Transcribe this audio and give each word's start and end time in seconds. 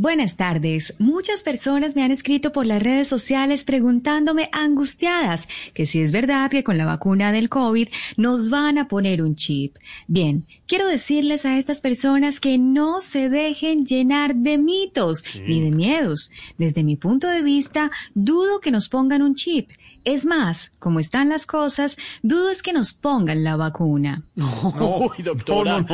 Buenas 0.00 0.38
tardes. 0.38 0.94
Muchas 0.98 1.42
personas 1.42 1.94
me 1.94 2.02
han 2.02 2.10
escrito 2.10 2.52
por 2.52 2.64
las 2.64 2.82
redes 2.82 3.06
sociales 3.06 3.64
preguntándome 3.64 4.48
angustiadas 4.50 5.46
que 5.74 5.84
si 5.84 6.00
es 6.00 6.10
verdad 6.10 6.50
que 6.50 6.64
con 6.64 6.78
la 6.78 6.86
vacuna 6.86 7.32
del 7.32 7.50
COVID 7.50 7.86
nos 8.16 8.48
van 8.48 8.78
a 8.78 8.88
poner 8.88 9.20
un 9.20 9.36
chip. 9.36 9.76
Bien, 10.08 10.46
quiero 10.66 10.86
decirles 10.86 11.44
a 11.44 11.58
estas 11.58 11.82
personas 11.82 12.40
que 12.40 12.56
no 12.56 13.02
se 13.02 13.28
dejen 13.28 13.84
llenar 13.84 14.36
de 14.36 14.56
mitos 14.56 15.22
ni 15.46 15.60
de 15.60 15.70
miedos. 15.70 16.30
Desde 16.56 16.82
mi 16.82 16.96
punto 16.96 17.28
de 17.28 17.42
vista, 17.42 17.90
dudo 18.14 18.60
que 18.60 18.70
nos 18.70 18.88
pongan 18.88 19.20
un 19.20 19.34
chip. 19.34 19.68
Es 20.02 20.24
más, 20.24 20.72
como 20.78 20.98
están 20.98 21.28
las 21.28 21.44
cosas, 21.44 21.98
dudo 22.22 22.48
es 22.48 22.62
que 22.62 22.72
nos 22.72 22.94
pongan 22.94 23.44
la 23.44 23.56
vacuna. 23.56 24.24
No, 24.80 25.12
doctora. 25.22 25.84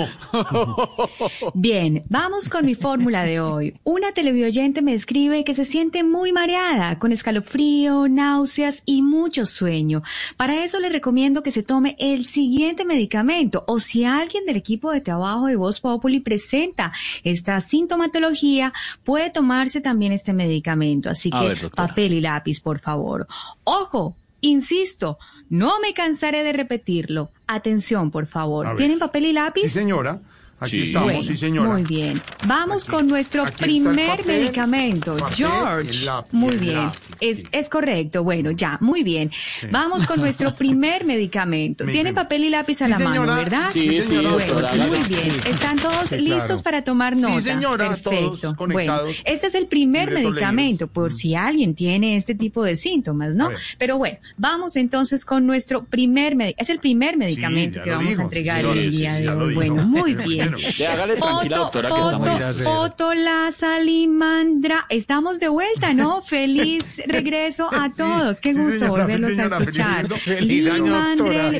Bien, 1.55 2.05
vamos 2.09 2.49
con 2.49 2.65
mi 2.65 2.77
fórmula 2.77 3.25
de 3.25 3.41
hoy. 3.41 3.73
Una 3.97 4.13
televidente 4.13 4.83
me 4.83 4.93
escribe 4.93 5.43
que 5.43 5.55
se 5.55 5.65
siente 5.65 6.05
muy 6.05 6.31
mareada, 6.31 6.99
con 6.99 7.13
escalofrío, 7.13 8.09
náuseas 8.09 8.83
y 8.85 9.01
mucho 9.01 9.47
sueño. 9.47 10.03
Para 10.37 10.63
eso 10.63 10.79
le 10.81 10.91
recomiendo 10.91 11.43
que 11.43 11.51
se 11.51 11.63
tome 11.63 11.97
el 11.99 12.27
siguiente 12.27 12.85
medicamento 12.85 13.65
o 13.67 13.81
si 13.81 14.05
alguien 14.05 14.45
del 14.45 14.59
equipo 14.59 14.93
de 14.93 15.01
trabajo 15.01 15.47
de 15.47 15.57
Voz 15.57 15.81
Populi 15.81 16.21
presenta 16.21 16.93
esta 17.25 17.59
sintomatología, 17.63 18.75
puede 19.03 19.31
tomarse 19.31 19.81
también 19.81 20.13
este 20.13 20.35
medicamento. 20.35 21.09
Así 21.09 21.31
A 21.33 21.41
que 21.41 21.49
ver, 21.49 21.71
papel 21.71 22.13
y 22.13 22.21
lápiz, 22.21 22.61
por 22.61 22.81
favor. 22.81 23.27
Ojo, 23.65 24.15
insisto, 24.43 25.17
no 25.49 25.81
me 25.81 25.95
cansaré 25.95 26.43
de 26.43 26.53
repetirlo. 26.53 27.31
Atención, 27.47 28.11
por 28.11 28.27
favor. 28.27 28.77
¿Tienen 28.77 28.99
papel 28.99 29.25
y 29.25 29.33
lápiz? 29.33 29.63
Sí, 29.63 29.69
señora. 29.71 30.21
Aquí 30.59 30.71
Sí. 30.71 30.83
estamos, 30.85 31.05
Bueno, 31.09 31.23
sí, 31.23 31.37
señora. 31.37 31.71
Muy 31.71 31.83
bien. 31.83 32.23
Vamos 32.47 32.83
Aquí- 32.85 32.91
con 32.93 33.07
nuestro 33.09 33.45
primer 33.59 34.17
papel, 34.19 34.27
medicamento. 34.27 35.17
papel 35.17 35.35
George. 35.37 36.05
lápiz, 36.07 36.33
muy 36.33 36.57
bien. 36.57 36.75
lápiz, 36.77 36.99
Es, 37.21 37.39
sí. 37.41 37.45
es 37.53 37.69
correcto. 37.69 38.25
Bueno, 38.25 38.51
ya, 38.53 38.79
muy 38.81 39.03
bien. 39.03 39.31
Vamos 39.71 40.07
con 40.07 40.19
nuestro 40.21 40.55
primer 40.57 41.05
medicamento. 41.05 41.85
Prim- 41.85 42.15
papel 42.15 42.45
y 42.45 42.51
lápiz 42.51 42.81
a 42.83 42.87
Sí, 42.87 42.91
la 42.93 42.99
mano, 43.01 43.11
señora. 43.23 43.37
¿verdad? 43.37 43.71
Sí, 43.73 44.01
sí. 44.03 44.15
Bueno, 44.15 44.31
doctora. 44.31 44.75
muy 44.77 44.99
bien. 45.09 45.29
¿Están 45.47 45.77
todos 45.79 46.09
Sí, 46.11 46.19
listos 46.19 46.47
claro. 46.47 46.63
para 46.63 46.85
tomar 46.85 47.15
Sí, 47.15 47.21
nota? 47.21 47.41
señora, 47.41 47.89
Perfecto. 47.89 48.11
todos 48.39 48.69
bueno, 48.69 48.99
este 49.25 49.47
es 49.49 49.55
el 49.55 49.67
primer 49.67 50.11
medicamento 50.11 50.87
por 50.87 51.13
si 51.13 51.35
alguien 51.35 51.75
tiene 51.75 52.17
este 52.17 52.35
tipo 52.35 52.65
de 52.65 52.77
síntomas, 52.77 53.35
¿no? 53.35 53.51
Pero 53.79 53.99
bueno, 53.99 54.19
vamos 54.39 54.77
entonces 54.77 55.25
con 55.25 55.47
nuestro 55.47 55.85
primer 55.85 56.35
medicamento. 56.35 56.63
Es 56.63 56.71
el 56.71 56.79
primer 56.79 57.17
medicamento 57.17 57.83
que 57.83 57.91
vamos 57.91 58.19
a 58.19 58.23
entregar 58.23 58.63
sí, 58.63 58.69
el 58.79 58.93
sí, 58.93 58.99
día 58.99 59.13
sí, 59.17 59.23
de 59.25 59.29
hoy. 59.31 59.55
Bueno, 59.55 59.75
muy 59.87 60.15
bien. 60.27 60.46
Bueno. 60.51 60.69
Ya, 60.77 60.93
hágale 60.93 61.17
tranquila, 61.17 61.57
doctora, 61.59 61.89
que 61.89 61.95
Foto, 61.95 63.13
estamos 63.13 63.17
la 63.17 63.53
salimandra. 63.53 64.87
Estamos 64.89 65.41
de 65.41 65.49
vuelta, 65.49 65.93
¿no? 65.95 66.23
Feliz 66.27 67.03
regreso 67.07 67.69
a 67.73 67.91
todos. 67.91 68.41
Qué 68.41 68.53
Sí, 68.53 68.61
gusto 68.61 68.79
señora, 68.79 69.05
volverlos 69.05 69.39
a 69.39 69.49
feliz 69.49 69.53
escuchar. 69.53 70.09
Feliz 70.19 70.69
año, 70.69 70.95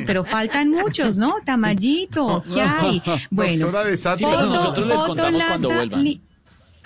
pero 0.05 0.23
faltan 0.23 0.69
muchos, 0.69 1.17
¿no? 1.17 1.35
Tamayito, 1.45 2.43
¿qué 2.53 2.61
hay? 2.61 3.01
Bueno, 3.29 3.65
Doctora 3.67 3.85
de 3.85 3.97
Sato. 3.97 4.17
Sí, 4.17 4.25
pero 4.25 4.37
foto, 4.37 4.53
nosotros 4.53 4.87
les 4.87 5.01
contamos 5.01 5.43
cuando 5.43 5.69
vuelvan. 5.69 6.21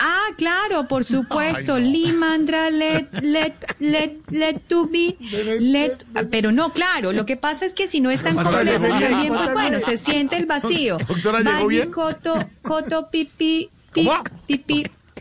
Ah, 0.04 0.30
claro, 0.36 0.88
por 0.88 1.04
supuesto. 1.04 1.74
Ay, 1.74 1.84
no. 1.84 1.90
Limandra, 1.92 2.70
let, 2.70 3.06
let, 3.22 3.54
let, 3.78 4.16
let 4.30 4.58
to 4.66 4.88
be, 4.88 5.16
let, 5.60 5.98
pero 6.28 6.50
no, 6.50 6.72
claro, 6.72 7.12
lo 7.12 7.24
que 7.24 7.36
pasa 7.36 7.66
es 7.66 7.72
que 7.72 7.86
si 7.86 8.00
no 8.00 8.10
están 8.10 8.34
Doctora, 8.34 8.58
completos 8.58 8.82
¿llegó 8.82 8.98
bien? 8.98 9.20
bien, 9.20 9.34
pues 9.34 9.52
bueno, 9.52 9.78
¿llegó 9.78 9.86
se 9.86 9.96
siente 9.96 10.36
el 10.36 10.46
vacío. 10.46 10.98
Doctora, 10.98 11.38
¿llegó 11.38 11.52
Valle, 11.52 11.68
bien? 11.68 11.90
Coto, 11.92 12.34
coto. 12.62 13.08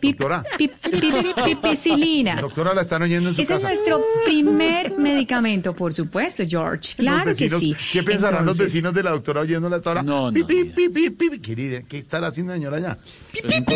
Doctora. 0.01 0.43
pipicilina. 1.45 2.35
Doctora, 2.41 2.73
la 2.73 2.81
están 2.81 3.01
oyendo 3.03 3.29
en 3.29 3.35
su 3.35 3.41
Ese 3.41 3.55
es 3.55 3.61
casa. 3.63 3.73
nuestro 3.73 4.03
primer 4.25 4.97
medicamento, 4.97 5.73
por 5.73 5.93
supuesto, 5.93 6.43
George. 6.47 6.95
Claro 6.97 7.25
vecinos, 7.25 7.59
que 7.59 7.65
sí. 7.67 7.75
¿Qué 7.91 8.03
pensarán 8.03 8.45
los 8.45 8.57
vecinos 8.57 8.93
de 8.93 9.03
la 9.03 9.11
doctora 9.11 9.41
oyéndola 9.41 9.77
hasta 9.77 9.89
ahora? 9.91 10.03
No, 10.03 10.27
no, 10.27 10.33
Pi, 10.33 10.43
pi, 10.43 10.63
no. 10.65 10.75
pi, 10.75 10.89
pi, 10.89 11.09
pi, 11.09 11.29
pi. 11.29 11.39
Querida, 11.39 11.81
¿qué 11.87 11.97
estará 11.99 12.27
haciendo 12.27 12.53
señora 12.53 12.77
allá? 12.77 12.97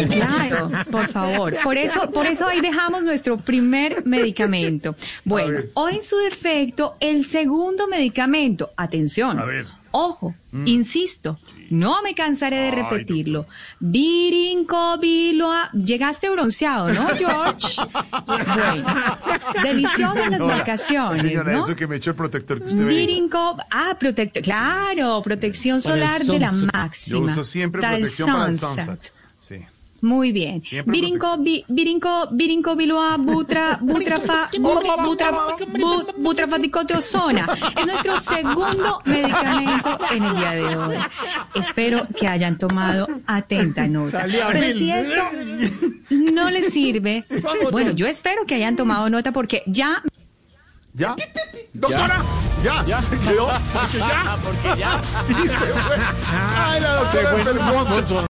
Claro, 0.10 0.72
por 0.92 1.08
favor. 1.08 1.54
Por 1.64 1.78
eso, 1.78 2.10
por 2.12 2.26
eso 2.26 2.48
ahí 2.48 2.62
dejamos 2.62 3.04
nuestro 3.04 3.38
primer 3.38 4.06
medicamento. 4.06 4.96
Bueno, 5.24 5.60
o 5.74 5.90
en 5.90 6.02
su 6.04 6.18
defecto, 6.18 6.96
el 7.00 7.26
segundo 7.26 7.88
medicamento. 7.88 8.72
Atención. 8.78 9.40
A 9.40 9.46
ver. 9.46 9.68
Ojo, 9.98 10.36
insisto, 10.66 11.40
no 11.70 12.02
me 12.02 12.14
cansaré 12.14 12.58
de 12.58 12.72
repetirlo. 12.72 13.48
Virincobiloa. 13.80 15.70
Llegaste 15.72 16.30
bronceado, 16.30 16.90
¿no, 16.92 17.08
George? 17.16 17.82
Bueno, 18.26 19.18
deliciosas 19.64 20.16
las 20.16 20.38
Señora, 20.38 20.58
vacaciones, 20.58 21.22
Señora, 21.22 21.54
¿no? 21.54 21.64
eso 21.64 21.76
que 21.76 21.88
me 21.88 21.96
echó 21.96 22.10
el 22.10 22.16
protector 22.18 22.60
que 22.60 22.66
usted 22.68 22.80
ve. 22.80 22.88
Virinco, 22.88 23.56
ah, 23.72 23.96
protector, 23.98 24.44
claro, 24.44 25.22
protección 25.24 25.82
solar 25.82 26.22
de 26.22 26.40
la 26.40 26.50
sunset. 26.50 26.72
Yo 26.72 26.78
máxima. 26.78 27.32
uso 27.32 27.46
siempre 27.46 27.82
protección 27.82 28.30
para 28.32 28.48
el 28.48 28.60
sunset. 28.60 28.86
sunset. 28.86 29.14
Sí. 29.40 29.66
Muy 30.06 30.32
bien. 30.32 30.62
Vi, 30.86 31.66
virinco, 31.68 32.28
virinco, 32.32 32.76
biloa, 32.76 33.18
butra, 33.18 33.80
butrafa, 33.82 34.50
bu- 34.54 35.04
butra, 35.04 35.32
bu- 35.32 36.06
butrafaticoteosona. 36.18 37.48
Es 37.76 37.86
nuestro 37.88 38.20
segundo 38.20 39.02
medicamento 39.06 39.98
en 40.12 40.24
el 40.24 40.36
día 40.36 40.52
de 40.52 40.78
hoy. 40.78 40.96
Espero 41.56 42.08
que 42.16 42.28
hayan 42.28 42.58
tomado 42.60 43.08
atenta 43.26 43.88
nota. 43.88 44.26
Pero 44.52 44.72
si 44.78 44.92
esto 44.92 45.24
no 46.12 46.52
les 46.52 46.68
sirve, 46.72 47.26
bueno, 47.72 47.90
yo 47.92 48.06
espero 48.06 48.46
que 48.46 48.54
hayan 48.56 48.76
tomado 48.76 49.10
nota 49.10 49.32
porque 49.32 49.64
ya 49.66 50.04
¿Ya? 50.98 51.14
¡Doctora! 51.74 52.24
¡Ya! 52.64 52.86
Ya. 52.88 53.02
¿Se 53.02 53.18
quedó? 53.18 53.48
Porque 53.74 53.98
ya. 53.98 54.38
Porque 54.42 54.80
ya. 54.80 55.02
Y 55.28 55.34
se 55.34 55.50
fue. 55.50 55.96
¡Ay, 56.56 56.80
la 56.80 56.96
doctora 56.96 57.38
enfermó! 57.38 58.22